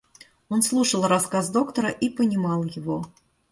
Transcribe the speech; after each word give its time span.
Он 0.49 0.63
слушал 0.63 1.05
рассказ 1.07 1.51
доктора 1.51 1.89
и 1.89 2.09
понимал 2.09 2.63
его. 2.63 3.05